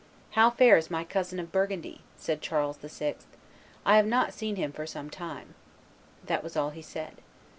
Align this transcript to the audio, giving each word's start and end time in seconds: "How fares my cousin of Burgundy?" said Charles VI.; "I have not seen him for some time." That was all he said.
"How 0.31 0.49
fares 0.49 0.89
my 0.89 1.03
cousin 1.03 1.39
of 1.39 1.51
Burgundy?" 1.51 2.01
said 2.17 2.41
Charles 2.41 2.77
VI.; 2.77 3.17
"I 3.85 3.97
have 3.97 4.07
not 4.07 4.33
seen 4.33 4.55
him 4.55 4.71
for 4.71 4.87
some 4.87 5.11
time." 5.11 5.53
That 6.25 6.43
was 6.43 6.57
all 6.57 6.71
he 6.71 6.81
said. 6.81 7.17